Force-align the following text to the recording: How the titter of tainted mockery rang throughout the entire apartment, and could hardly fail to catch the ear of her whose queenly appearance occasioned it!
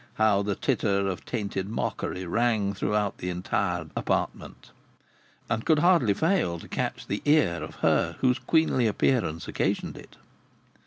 How 0.15 0.41
the 0.41 0.55
titter 0.55 1.07
of 1.07 1.25
tainted 1.25 1.69
mockery 1.69 2.25
rang 2.25 2.73
throughout 2.73 3.19
the 3.19 3.29
entire 3.29 3.85
apartment, 3.95 4.71
and 5.47 5.63
could 5.63 5.77
hardly 5.77 6.15
fail 6.15 6.57
to 6.57 6.67
catch 6.67 7.05
the 7.05 7.21
ear 7.23 7.61
of 7.61 7.75
her 7.85 8.15
whose 8.17 8.39
queenly 8.39 8.87
appearance 8.87 9.47
occasioned 9.47 9.95
it! 9.97 10.17